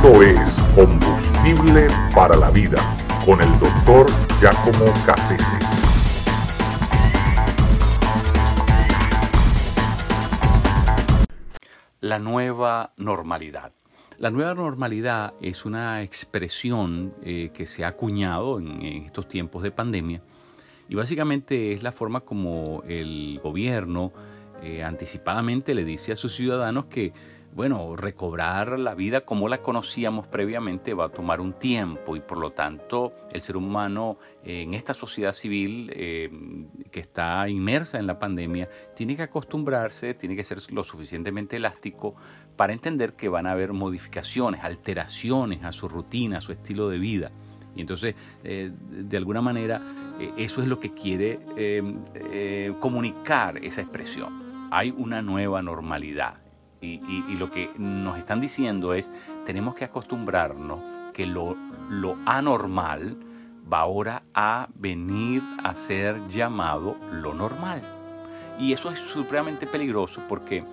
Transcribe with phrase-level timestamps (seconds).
[0.00, 2.78] Esto es Combustible para la Vida
[3.26, 4.06] con el doctor
[4.40, 5.58] Giacomo Cassese.
[11.98, 13.72] La nueva normalidad.
[14.18, 19.72] La nueva normalidad es una expresión eh, que se ha acuñado en, estos tiempos de
[19.72, 20.22] pandemia
[20.88, 24.12] y básicamente es la forma como el gobierno
[24.62, 27.12] eh, anticipadamente le dice a sus ciudadanos que,
[27.58, 32.38] bueno, recobrar la vida como la conocíamos previamente va a tomar un tiempo y por
[32.38, 36.30] lo tanto el ser humano eh, en esta sociedad civil eh,
[36.92, 42.14] que está inmersa en la pandemia tiene que acostumbrarse, tiene que ser lo suficientemente elástico
[42.54, 47.00] para entender que van a haber modificaciones, alteraciones a su rutina, a su estilo de
[47.00, 47.32] vida.
[47.74, 49.82] Y entonces, de alguna manera,
[50.36, 51.40] eso es lo que quiere
[52.78, 56.47] comunicar esa expresión hay una nueva normalidad.
[56.80, 59.10] Y, lo que nos están diciendo es,
[59.44, 60.80] tenemos que acostumbrarnos
[61.12, 61.56] que lo,
[62.26, 63.16] anormal
[63.70, 67.82] va ahora a venir a ser llamado lo normal.
[68.58, 70.64] Y eso es supremamente peligroso porque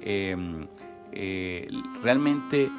[0.00, 0.66] em,
[1.12, 1.68] eh,
[2.02, 2.70] realmente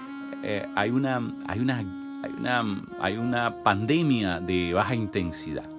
[0.43, 5.69] eh, hay, una, hay, una, hay, una, hay una pandemia de baja intensidad,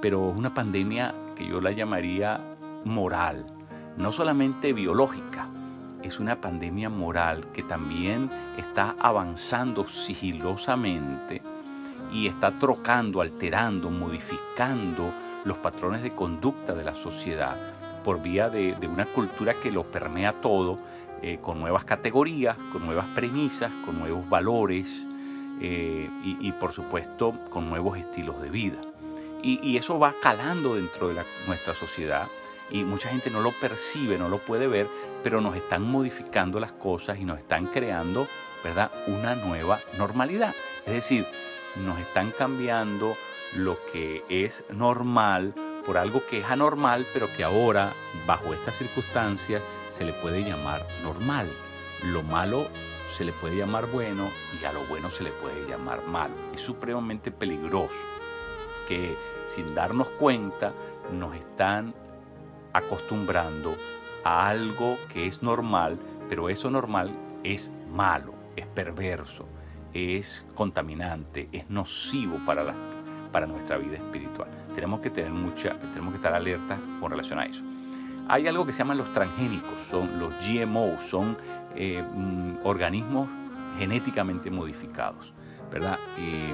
[0.00, 2.40] pero es una pandemia que yo la llamaría
[2.84, 3.46] moral
[3.96, 5.48] no solamente biológica,
[6.02, 11.42] es una pandemia moral que también está avanzando sigilosamente
[12.12, 15.10] y está trocando, alterando, modificando
[15.44, 17.56] los patrones de conducta de la sociedad
[18.02, 20.76] por vía de, una cultura que lo permea todo,
[21.22, 25.06] eh, con nuevas categorías, con nuevas premisas, con nuevos valores
[25.60, 28.80] eh, y, por supuesto con nuevos estilos de vida.
[29.42, 32.28] Y, eso va calando dentro de nuestra sociedad
[32.70, 34.88] y mucha gente no lo percibe, no lo puede ver,
[35.22, 38.28] pero nos están modificando las cosas y nos están creando,
[38.62, 40.54] ¿verdad?, una nueva normalidad.
[40.86, 41.26] Es decir,
[41.76, 43.16] nos están cambiando
[43.54, 45.54] lo que es normal
[45.84, 47.94] por algo que es anormal, pero que ahora,
[48.26, 51.50] bajo estas circunstancias, se le puede llamar normal.
[52.02, 52.68] Lo malo
[53.06, 54.30] se le puede llamar bueno
[54.60, 56.34] y a lo bueno se le puede llamar malo.
[56.54, 57.94] Es supremamente peligroso
[58.86, 59.16] que
[59.46, 60.72] sin darnos cuenta
[61.12, 61.94] nos están
[62.72, 63.76] acostumbrando
[64.24, 65.98] a algo que es normal,
[66.28, 67.10] pero eso normal
[67.42, 69.48] es malo, es perverso,
[69.92, 72.74] es contaminante, es nocivo para, la,
[73.32, 74.48] para nuestra vida espiritual.
[74.74, 77.62] Tenemos que tener mucha, tenemos que estar alerta con relación a eso.
[78.28, 81.36] Hay algo que se llaman los transgénicos, son los GMO, son
[81.74, 83.28] eh, mm, organismos
[83.78, 85.32] genéticamente modificados,
[85.72, 85.98] ¿verdad?
[86.18, 86.52] Eh,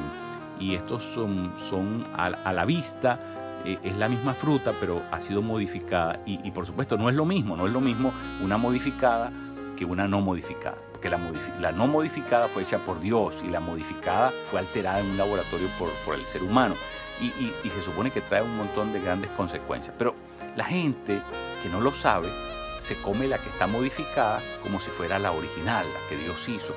[0.58, 3.18] y estos son, son a la vista
[3.64, 6.20] es la misma fruta, pero ha sido modificada.
[6.24, 8.12] Y, por supuesto, no es lo mismo, no es lo mismo
[8.42, 9.32] una modificada
[9.76, 10.76] que una no modificada.
[10.92, 15.16] Porque la, no modificada fue hecha por Dios y la modificada fue alterada en un
[15.16, 16.74] laboratorio por, el ser humano.
[17.20, 19.94] Y, se supone que trae un montón de grandes consecuencias.
[19.98, 20.14] Pero
[20.54, 21.22] la gente
[21.62, 22.30] que no lo sabe
[22.78, 26.74] se come la que está modificada como si fuera la original, la que Dios hizo.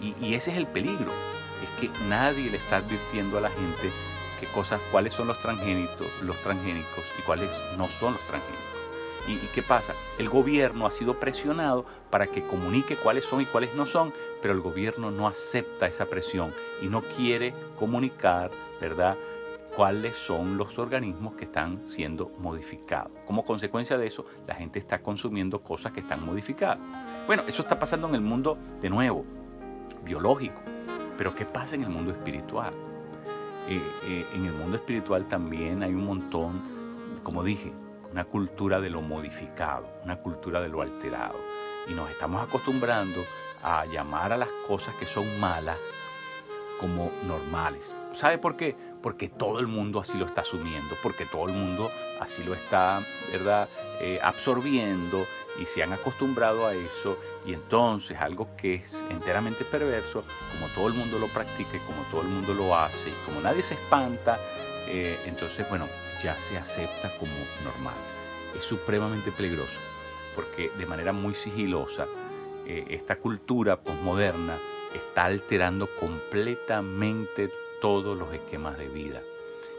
[0.00, 1.12] y ese es el peligro.
[1.62, 3.90] Es que nadie le está advirtiendo a la gente
[4.38, 8.68] qué cosas, cuáles son los transgénicos, los transgénicos y cuáles no son los transgénicos.
[9.26, 9.94] ¿Y, qué pasa?
[10.16, 14.54] El gobierno ha sido presionado para que comunique cuáles son y cuáles no son, pero
[14.54, 18.50] el gobierno no acepta esa presión y no quiere comunicar,
[18.80, 19.18] ¿verdad?
[19.76, 23.12] cuáles son los organismos que están siendo modificados.
[23.26, 26.78] Como consecuencia de eso, la gente está consumiendo cosas que están modificadas.
[27.28, 29.24] Bueno, eso está pasando en el mundo, de nuevo,
[30.04, 30.60] biológico.
[31.16, 32.74] Pero ¿qué pasa en el mundo espiritual?
[33.70, 36.62] Eh, eh, en el mundo espiritual también hay un montón,
[37.22, 37.70] como dije,
[38.10, 41.38] una cultura de lo modificado, una cultura de lo alterado.
[41.86, 43.22] Y nos estamos acostumbrando
[43.62, 45.78] a llamar a las cosas que son malas
[46.78, 47.94] como normales.
[48.12, 48.76] ¿Sabe por qué?
[49.02, 51.90] Porque todo el mundo así lo está asumiendo, porque todo el mundo
[52.20, 53.68] así lo está, ¿verdad?,
[54.00, 55.26] eh, absorbiendo
[55.58, 60.88] y se han acostumbrado a eso y entonces algo que es enteramente perverso, como todo
[60.88, 63.74] el mundo lo practica y como todo el mundo lo hace, y como nadie se
[63.74, 64.40] espanta,
[64.86, 65.86] eh, entonces, bueno,
[66.22, 67.32] ya se acepta como
[67.64, 67.96] normal.
[68.54, 69.78] Es supremamente peligroso
[70.38, 72.06] porque de manera muy sigilosa
[72.64, 74.56] eh, esta cultura posmoderna
[74.94, 77.50] está alterando completamente
[77.80, 79.20] todos los esquemas de vida.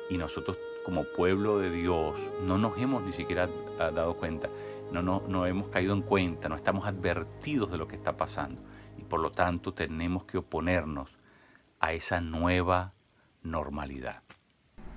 [0.10, 4.50] Y nosotros como pueblo de Dios no nos hemos ni siquiera dado cuenta,
[4.92, 8.62] no, no, no hemos caído en cuenta, no estamos advertidos de lo que está pasando.
[8.98, 11.10] Y por lo tanto tenemos que oponernos
[11.80, 12.94] a esa nueva
[13.44, 14.24] normalidad.